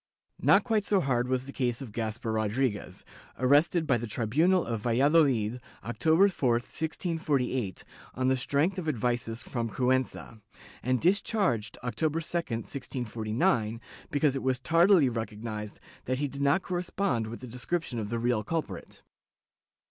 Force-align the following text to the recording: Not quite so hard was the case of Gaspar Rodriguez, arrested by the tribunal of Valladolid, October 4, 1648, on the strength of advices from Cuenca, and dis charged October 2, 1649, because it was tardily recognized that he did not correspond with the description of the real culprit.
Not 0.41 0.63
quite 0.63 0.83
so 0.83 0.99
hard 0.99 1.27
was 1.27 1.45
the 1.45 1.51
case 1.51 1.79
of 1.79 1.91
Gaspar 1.91 2.31
Rodriguez, 2.31 3.05
arrested 3.37 3.85
by 3.85 3.99
the 3.99 4.07
tribunal 4.07 4.65
of 4.65 4.79
Valladolid, 4.81 5.61
October 5.83 6.27
4, 6.27 6.53
1648, 6.53 7.83
on 8.15 8.27
the 8.27 8.35
strength 8.35 8.79
of 8.79 8.89
advices 8.89 9.43
from 9.43 9.69
Cuenca, 9.69 10.41
and 10.81 10.99
dis 10.99 11.21
charged 11.21 11.77
October 11.83 12.19
2, 12.19 12.25
1649, 12.37 13.79
because 14.09 14.35
it 14.35 14.41
was 14.41 14.59
tardily 14.59 15.07
recognized 15.07 15.79
that 16.05 16.17
he 16.17 16.27
did 16.27 16.41
not 16.41 16.63
correspond 16.63 17.27
with 17.27 17.41
the 17.41 17.45
description 17.47 17.99
of 17.99 18.09
the 18.09 18.17
real 18.17 18.43
culprit. 18.43 19.03